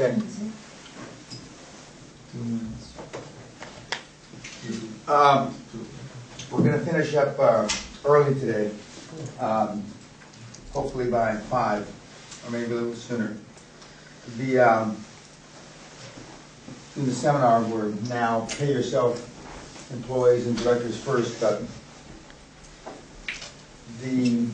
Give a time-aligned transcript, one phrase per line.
[0.00, 0.18] Okay.
[5.06, 5.54] Um,
[6.50, 7.68] We're gonna finish up uh,
[8.06, 8.70] early today,
[9.38, 9.84] um,
[10.72, 11.86] hopefully by five,
[12.46, 13.36] or maybe a little sooner.
[14.38, 15.04] The, um,
[16.96, 19.26] in the seminar, we're now pay yourself
[19.92, 21.62] employees and directors first, but
[24.00, 24.46] the,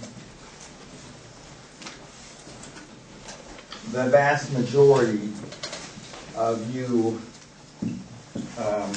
[3.96, 5.30] the vast majority
[6.36, 7.18] of you
[8.58, 8.92] um,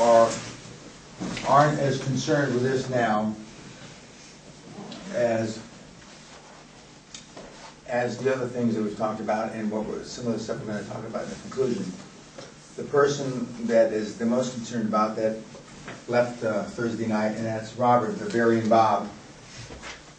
[0.00, 0.30] are,
[1.46, 3.34] aren't as concerned with this now
[5.12, 5.60] as,
[7.86, 10.58] as the other things that we've talked about and what we're, some of the stuff
[10.60, 11.92] we're gonna talk about in the conclusion.
[12.76, 15.36] The person that is the most concerned about that
[16.08, 19.10] left uh, Thursday night, and that's Robert, Bavarian Bob,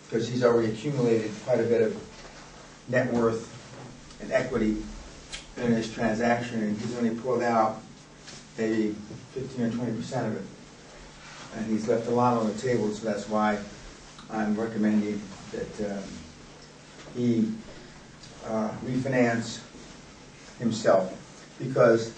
[0.05, 1.99] because he's already accumulated quite a bit of
[2.89, 3.53] net worth
[4.21, 4.83] and equity
[5.57, 7.81] in his transaction, and he's only pulled out
[8.57, 8.95] maybe
[9.33, 10.44] fifteen or twenty percent of it.
[11.55, 13.57] And he's left a lot on the table, so that's why
[14.29, 15.21] I'm recommending
[15.52, 16.03] that um,
[17.16, 17.52] he
[18.45, 19.61] uh, refinance
[20.59, 21.13] himself.
[21.59, 22.13] Because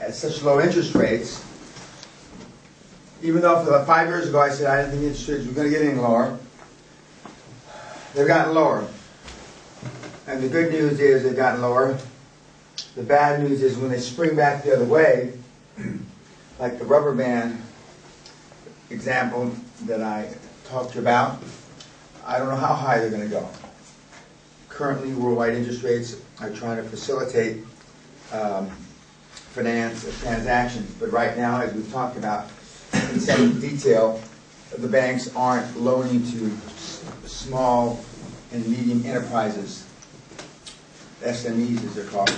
[0.00, 1.44] at such low interest rates,
[3.22, 5.52] even though for the five years ago I said I didn't think interest rates were
[5.52, 6.38] gonna get any lower,
[8.14, 8.88] they've gotten lower.
[10.28, 11.96] And the good news is they've gotten lower.
[12.96, 15.32] The bad news is when they spring back the other way,
[16.58, 17.62] like the rubber band
[18.90, 19.50] example
[19.86, 20.28] that I
[20.66, 21.42] talked to about,
[22.26, 23.48] I don't know how high they're gonna go.
[24.68, 27.64] Currently, worldwide interest rates are trying to facilitate
[28.30, 28.68] um,
[29.32, 32.50] finance of transactions, but right now, as we've talked about
[32.92, 34.20] in some detail,
[34.76, 36.54] the banks aren't loaning to
[37.26, 38.04] small
[38.52, 39.87] and medium enterprises,
[41.22, 42.34] SMEs as they're called.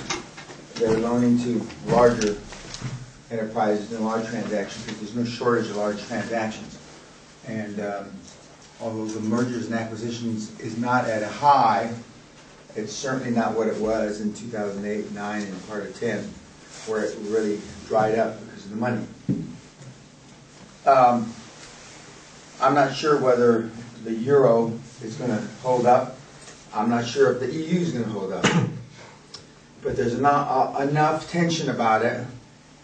[0.75, 2.37] They're loaning to larger
[3.31, 6.79] enterprises and large transactions, because there's no shortage of large transactions.
[7.47, 8.11] And um,
[8.81, 11.93] although the mergers and acquisitions is not at a high,
[12.77, 16.29] it's certainly not what it was in 2008, 9, and part of 10,
[16.87, 19.07] where it really dried up because of the money.
[20.87, 21.33] Um,
[22.61, 23.71] I'm not sure whether
[24.05, 24.73] the euro
[25.03, 26.17] is going to hold up.
[26.75, 28.45] I'm not sure if the EU is going to hold up.
[29.83, 32.27] But there's enough, uh, enough tension about it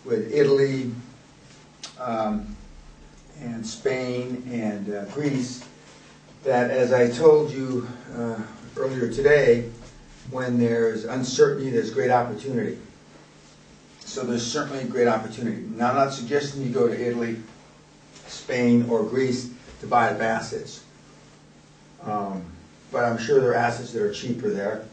[0.06, 0.91] with Italy
[2.00, 2.56] um,
[3.38, 5.62] and Spain and uh, Greece
[6.44, 7.86] that, as I told you
[8.16, 8.41] uh,
[8.78, 9.69] earlier today,
[10.30, 12.78] when there's uncertainty, there's great opportunity.
[14.00, 15.64] So there's certainly great opportunity.
[15.74, 17.36] Now, I'm not suggesting you go to Italy,
[18.26, 20.82] Spain, or Greece to buy the assets.
[22.03, 22.42] Um,
[22.92, 24.86] But I'm sure there are assets that are cheaper there.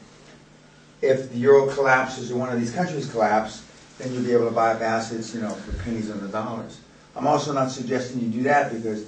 [1.02, 3.64] If the euro collapses or one of these countries collapse,
[3.98, 6.80] then you'll be able to buy up assets, you know, for pennies on the dollars.
[7.16, 9.06] I'm also not suggesting you do that because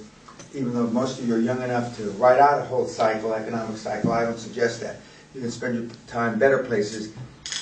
[0.54, 3.76] even though most of you are young enough to ride out a whole cycle, economic
[3.76, 4.96] cycle, I don't suggest that.
[5.34, 7.12] You can spend your time better places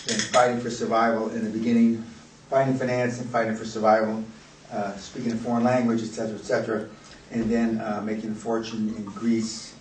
[0.06, 2.04] than fighting for survival in the beginning,
[2.50, 4.22] fighting finance and fighting for survival,
[4.70, 6.88] uh, speaking a foreign language, et cetera, et cetera,
[7.30, 9.74] and then uh, making a fortune in Greece,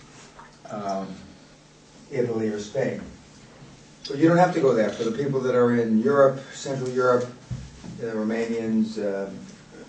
[0.70, 1.14] um,
[2.14, 3.02] Italy, or Spain.
[4.04, 4.90] So you don't have to go there.
[4.90, 7.26] For the people that are in Europe, Central Europe,
[8.00, 9.30] the Romanians, uh,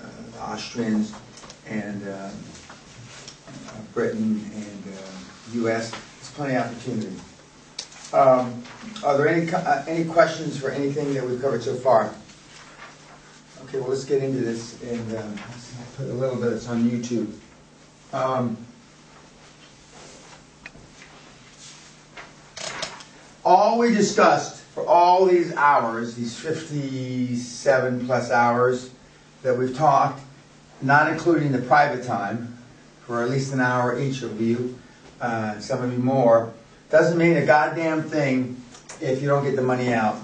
[0.02, 1.12] uh, Austrians,
[1.66, 2.30] and uh, uh,
[3.92, 7.16] Britain and uh, U.S., there's plenty of opportunity.
[8.12, 8.62] Um,
[9.02, 12.14] Are there any, uh, any questions for anything that we've covered so far?
[13.64, 15.38] Okay, well, let's get into this, and
[15.96, 17.32] put a little bit, it's on YouTube.
[18.12, 18.56] Um,
[23.56, 28.90] All we discussed for all these hours, these 57 plus hours
[29.44, 30.20] that we've talked,
[30.82, 32.58] not including the private time,
[33.06, 34.76] for at least an hour each of you,
[35.20, 36.52] uh, some of you more,
[36.90, 38.60] doesn't mean a goddamn thing
[39.00, 40.16] if you don't get the money out.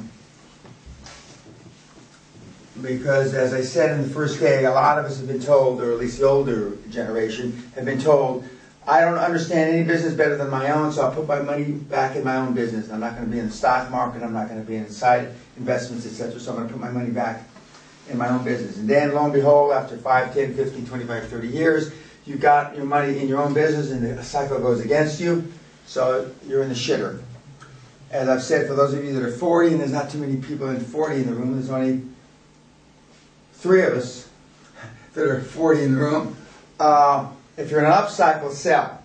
[2.82, 5.80] Because as I said in the first day, a lot of us have been told,
[5.80, 8.44] or at least the older generation, have been told,
[8.90, 12.16] I don't understand any business better than my own, so I'll put my money back
[12.16, 12.90] in my own business.
[12.90, 16.06] I'm not gonna be in the stock market, I'm not gonna be in side investments,
[16.06, 17.44] et cetera, so I'm gonna put my money back
[18.08, 18.78] in my own business.
[18.78, 21.92] And then lo and behold, after 5, 10, 15, 25, 30 years,
[22.24, 25.44] you got your money in your own business and the cycle goes against you,
[25.86, 27.20] so you're in the shitter.
[28.10, 30.34] As I've said, for those of you that are 40, and there's not too many
[30.38, 32.02] people in 40 in the room, there's only
[33.52, 34.28] three of us
[35.14, 36.36] that are 40 in the room.
[36.80, 37.28] Uh,
[37.60, 39.02] if you're in an upcycle, sell.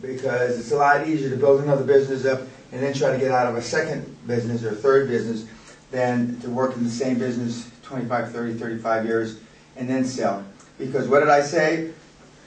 [0.00, 2.40] Because it's a lot easier to build another business up
[2.70, 5.46] and then try to get out of a second business or third business
[5.90, 9.38] than to work in the same business 25, 30, 35 years
[9.76, 10.44] and then sell.
[10.78, 11.92] Because what did I say?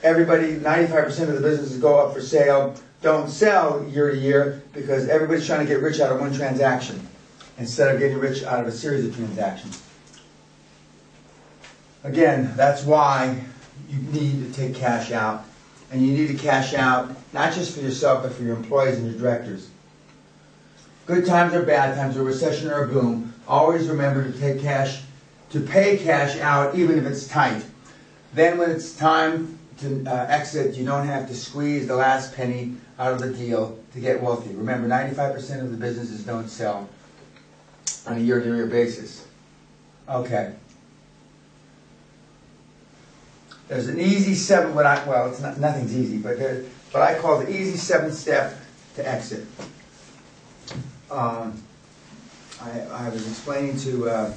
[0.03, 5.09] Everybody, 95% of the businesses go up for sale, don't sell year to year because
[5.09, 7.07] everybody's trying to get rich out of one transaction
[7.57, 9.83] instead of getting rich out of a series of transactions.
[12.03, 13.43] Again, that's why
[13.89, 15.45] you need to take cash out.
[15.91, 19.11] And you need to cash out not just for yourself, but for your employees and
[19.11, 19.69] your directors.
[21.05, 25.01] Good times or bad times, a recession or a boom, always remember to take cash,
[25.49, 27.65] to pay cash out even if it's tight.
[28.33, 32.77] Then when it's time to uh, exit, you don't have to squeeze the last penny
[32.97, 34.53] out of the deal to get wealthy.
[34.55, 36.87] Remember, 95% of the businesses don't sell
[38.07, 39.25] on a year-to-year basis.
[40.07, 40.53] Okay.
[43.71, 46.37] There's an easy seven, what I, well, it's not, nothing's easy, but
[46.91, 48.53] what I call the easy seven step
[48.97, 49.45] to exit.
[51.09, 51.57] Um,
[52.61, 54.33] I, I was explaining to uh,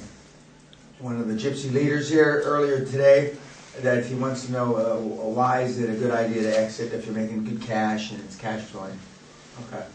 [0.99, 3.35] one of the gypsy leaders here earlier today
[3.81, 6.93] that if he wants to know uh, why is it a good idea to exit
[6.93, 8.97] if you're making good cash and it's cash flowing.
[9.67, 9.85] Okay.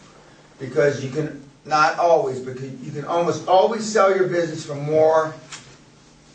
[0.59, 5.33] Because you can not always, but you can almost always sell your business for more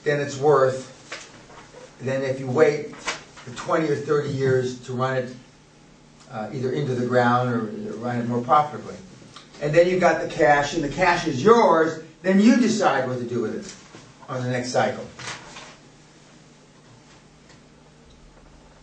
[0.02, 0.95] than it's worth
[2.00, 5.34] than if you wait for 20 or 30 years to run it
[6.30, 7.60] uh, either into the ground or
[7.98, 8.96] run it more profitably.
[9.62, 13.18] And then you've got the cash, and the cash is yours, then you decide what
[13.18, 13.74] to do with it
[14.28, 15.04] on the next cycle.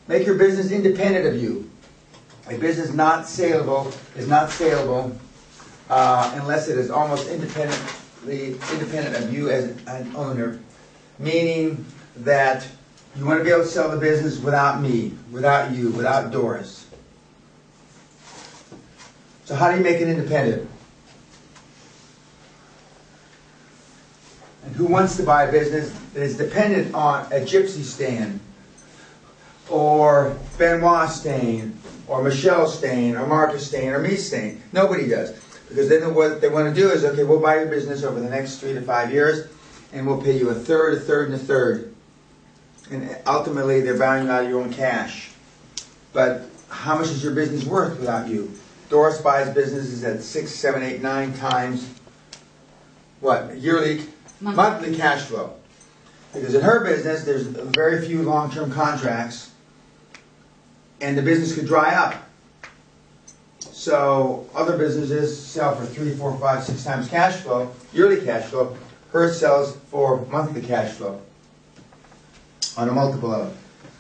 [0.08, 1.70] Make your business independent of you.
[2.50, 5.16] A business not saleable is not saleable
[5.90, 10.60] uh, unless it is almost independently independent of you as an owner,
[11.20, 11.86] meaning
[12.18, 12.68] that
[13.16, 16.88] you want to be able to sell the business without me, without you, without Doris.
[19.46, 20.70] So how do you make it independent?
[24.66, 28.40] And who wants to buy a business that is dependent on a gypsy stand,
[29.70, 31.78] or Benoit Stain,
[32.08, 34.62] or Michelle Stain, or Marcus Stain, or me Stain?
[34.72, 35.32] Nobody does.
[35.68, 38.30] Because then what they want to do is, okay, we'll buy your business over the
[38.30, 39.48] next three to five years,
[39.92, 41.93] and we'll pay you a third, a third, and a third.
[42.92, 45.32] And ultimately, they're buying out of your own cash.
[46.12, 48.52] But how much is your business worth without you?
[48.90, 51.90] Doris buys businesses at six, seven, eight, nine times
[53.22, 54.04] what yearly,
[54.42, 55.54] monthly, monthly cash flow.
[56.34, 59.52] Because in her business, there's very few long-term contracts,
[61.00, 62.16] and the business could dry up.
[63.60, 68.76] So other businesses sell for three, four, five, six times cash flow, yearly cash flow.
[69.12, 71.22] Hers sells for monthly cash flow
[72.78, 73.54] on a multiple it.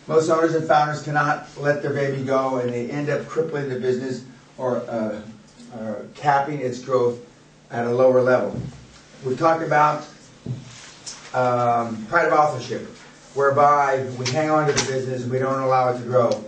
[0.07, 3.79] Most owners and founders cannot let their baby go, and they end up crippling the
[3.79, 4.25] business
[4.57, 5.21] or, uh,
[5.79, 7.19] or capping its growth
[7.71, 8.59] at a lower level.
[9.25, 10.05] We've talked about
[11.33, 12.87] um, pride of authorship,
[13.33, 16.43] whereby we hang on to the business and we don't allow it to grow.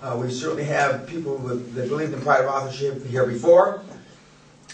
[0.00, 3.82] Uh, we certainly have people with, that believe in pride of authorship here before,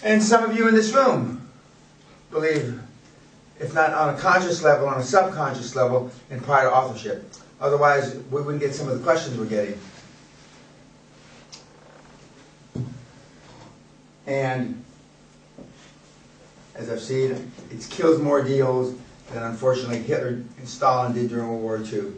[0.02, 1.48] and some of you in this room
[2.30, 2.80] believe,
[3.60, 7.32] if not on a conscious level, on a subconscious level, in prior authorship.
[7.60, 9.78] Otherwise, we wouldn't get some of the questions we're getting.
[14.26, 14.84] And
[16.74, 18.94] as I've seen, it kills more deals
[19.32, 20.28] than unfortunately Hitler
[20.58, 22.12] and Stalin did during World War II.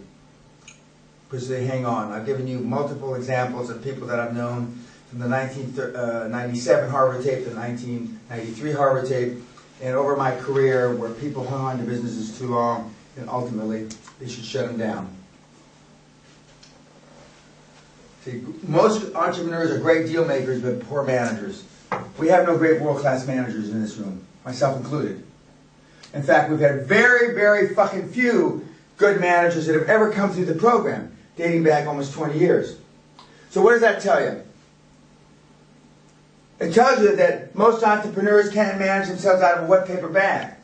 [1.29, 2.13] Because they hang on.
[2.13, 7.25] I've given you multiple examples of people that I've known from the 1997 uh, Harvard
[7.25, 9.39] tape to 1993 Harvard tape,
[9.81, 14.29] and over my career where people hung on to businesses too long, and ultimately they
[14.29, 15.17] should shut them down.
[18.25, 21.65] See, most entrepreneurs are great deal makers, but poor managers.
[22.19, 25.25] We have no great world-class managers in this room, myself included.
[26.13, 28.67] In fact, we've had very, very fucking few
[28.99, 32.77] good managers that have ever come through the program, dating back almost 20 years.
[33.49, 34.43] So what does that tell you?
[36.61, 40.55] It tells you that most entrepreneurs can't manage themselves out of a wet paper bag.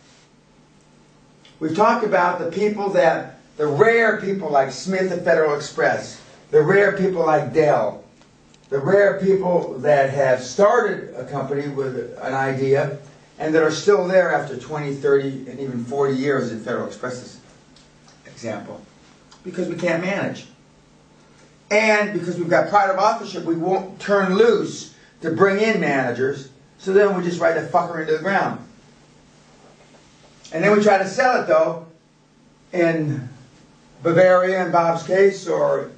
[1.59, 6.61] We've talked about the people that, the rare people like Smith at Federal Express, the
[6.61, 8.05] rare people like Dell,
[8.69, 12.99] the rare people that have started a company with an idea
[13.39, 17.41] and that are still there after 20, 30, and even 40 years in Federal Express's
[18.27, 18.83] example.
[19.45, 20.47] Because we can't manage.
[21.71, 26.51] And because we've got pride of authorship, we won't turn loose to bring in managers,
[26.79, 28.61] so then we just write the fucker into the ground.
[30.53, 31.87] And then we try to sell it, though,
[32.73, 33.29] in
[34.03, 35.91] Bavarian Bob's case, or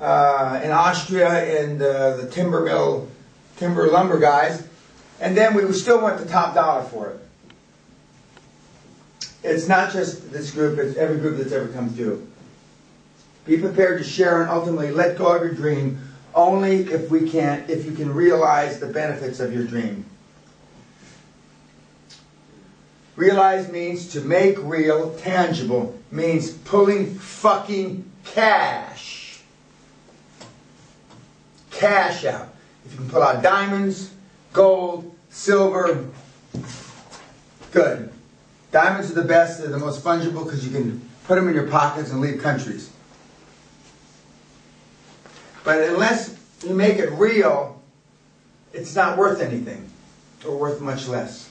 [0.00, 3.08] uh, in Austria in the, the timber mill,
[3.56, 4.66] timber lumber guys,
[5.20, 7.18] And then we still want the top dollar for it.
[9.44, 12.26] It's not just this group, it's every group that's ever come through.
[13.44, 16.00] Be prepared to share and ultimately let go of your dream
[16.34, 20.04] only if we can, if you can realize the benefits of your dream.
[23.16, 29.40] Realize means to make real, tangible, means pulling fucking cash.
[31.70, 32.48] Cash out.
[32.86, 34.12] If you can pull out diamonds,
[34.52, 36.06] gold, silver,
[37.72, 38.12] good.
[38.70, 41.68] Diamonds are the best, they're the most fungible because you can put them in your
[41.68, 42.91] pockets and leave countries.
[45.64, 47.80] But unless you make it real,
[48.72, 49.88] it's not worth anything,
[50.46, 51.50] or worth much less.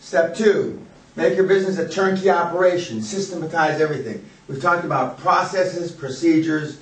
[0.00, 0.84] Step two,
[1.16, 4.24] make your business a turnkey operation, systematize everything.
[4.48, 6.78] We've talked about processes, procedures,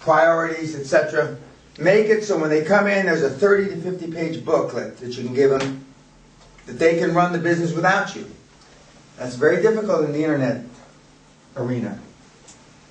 [0.00, 1.36] priorities, etc.
[1.78, 5.16] Make it so when they come in, there's a 30 to 50 page booklet that
[5.16, 5.84] you can give them
[6.66, 8.30] that they can run the business without you.
[9.16, 10.64] That's very difficult in the internet
[11.56, 11.98] arena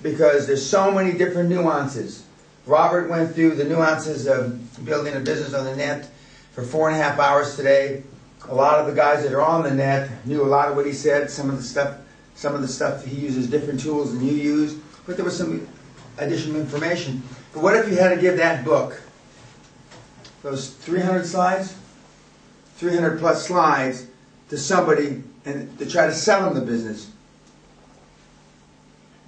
[0.02, 2.24] because there's so many different nuances.
[2.66, 6.10] Robert went through the nuances of building a business on the net
[6.52, 8.02] for four and a half hours today.
[8.48, 10.86] A lot of the guys that are on the net knew a lot of what
[10.86, 11.30] he said.
[11.30, 11.96] Some of the stuff,
[12.34, 14.74] some of the stuff he uses different tools than you use,
[15.06, 15.66] but there was some
[16.18, 17.22] additional information.
[17.52, 19.00] But what if you had to give that book,
[20.42, 21.74] those 300 slides,
[22.76, 24.06] 300 plus slides,
[24.50, 27.10] to somebody and to try to sell them the business?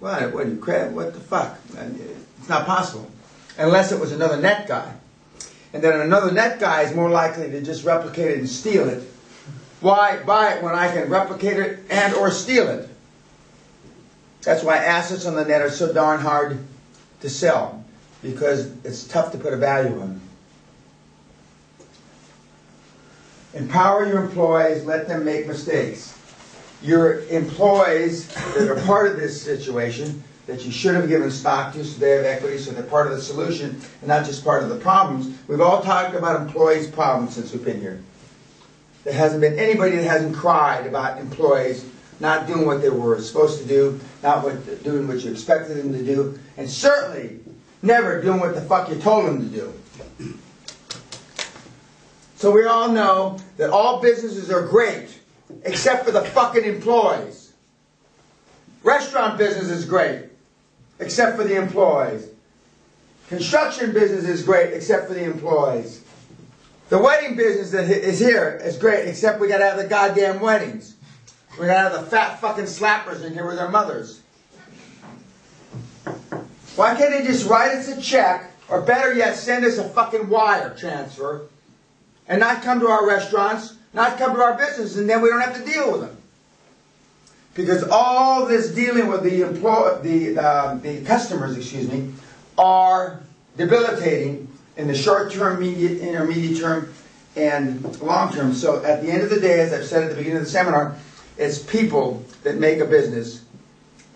[0.00, 0.32] What?
[0.32, 0.90] What are you crap?
[0.90, 1.58] What the fuck?
[2.38, 3.10] It's not possible,
[3.58, 4.94] unless it was another net guy.
[5.72, 9.02] And then another net guy is more likely to just replicate it and steal it.
[9.80, 12.88] Why buy it when I can replicate it and or steal it?
[14.42, 16.58] That's why assets on the net are so darn hard
[17.20, 17.84] to sell
[18.22, 20.20] because it's tough to put a value on.
[23.52, 26.16] Empower your employees, let them make mistakes.
[26.82, 31.84] Your employees that are part of this situation that you should have given stock to
[31.84, 34.68] so they have equity, so they're part of the solution and not just part of
[34.68, 35.36] the problems.
[35.46, 38.02] We've all talked about employees' problems since we've been here.
[39.04, 41.84] There hasn't been anybody that hasn't cried about employees
[42.18, 45.92] not doing what they were supposed to do, not what, doing what you expected them
[45.92, 47.40] to do, and certainly
[47.82, 50.34] never doing what the fuck you told them to do.
[52.36, 55.19] So we all know that all businesses are great,
[55.64, 57.52] except for the fucking employees.
[58.82, 60.26] Restaurant business is great,
[60.98, 62.28] except for the employees.
[63.28, 66.02] Construction business is great, except for the employees.
[66.88, 70.96] The wedding business that is here is great, except we gotta have the goddamn weddings.
[71.58, 74.22] We gotta have the fat fucking slappers in here with their mothers.
[76.74, 80.28] Why can't they just write us a check, or better yet, send us a fucking
[80.28, 81.42] wire transfer,
[82.26, 85.40] and not come to our restaurants, not come to our business, and then we don't
[85.40, 86.16] have to deal with them?
[87.54, 92.12] Because all this dealing with the employ, the uh, the customers, excuse me,
[92.56, 93.20] are
[93.56, 96.92] debilitating in the short term, medium, intermediate term,
[97.36, 98.54] and long term.
[98.54, 100.50] So at the end of the day, as I've said at the beginning of the
[100.50, 100.96] seminar,
[101.36, 103.44] it's people that make a business,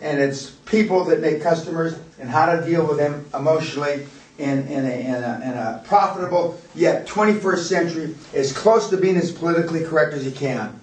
[0.01, 4.07] and it's people that make customers, and how to deal with them emotionally
[4.39, 9.17] in, in, a, in, a, in a profitable yet 21st century, as close to being
[9.17, 10.79] as politically correct as you can.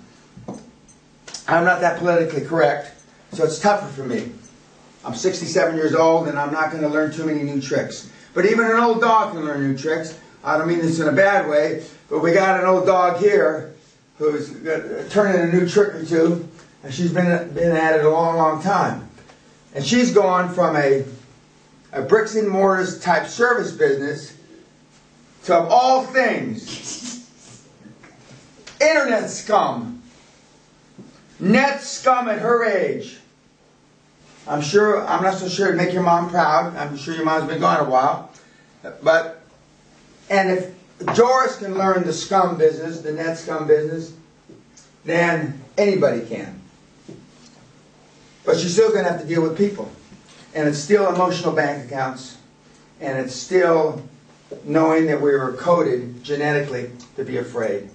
[1.47, 3.03] I'm not that politically correct,
[3.33, 4.31] so it's tougher for me.
[5.03, 8.09] I'm 67 years old, and I'm not going to learn too many new tricks.
[8.33, 10.17] But even an old dog can learn new tricks.
[10.43, 13.73] I don't mean this in a bad way, but we got an old dog here
[14.17, 16.47] who's uh, turning a new trick or two,
[16.83, 19.09] and she's been, been at it a long, long time.
[19.73, 21.03] And she's gone from a,
[21.93, 24.37] a bricks and mortars type service business
[25.43, 27.67] to, of all things,
[28.79, 30.01] internet scum.
[31.39, 33.17] Net scum at her age.
[34.47, 36.75] I'm sure, I'm not so sure it'd make your mom proud.
[36.75, 38.31] I'm sure your mom's been gone a while.
[39.03, 39.41] But,
[40.29, 40.73] and if
[41.15, 44.13] Doris can learn the scum business, the net scum business,
[45.03, 46.61] then anybody can.
[48.45, 49.91] But she's still going to have to deal with people.
[50.53, 52.37] And it's still emotional bank accounts.
[52.99, 54.01] And it's still
[54.63, 57.89] knowing that we were coded genetically to be afraid.